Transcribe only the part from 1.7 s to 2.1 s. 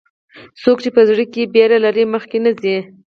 لري،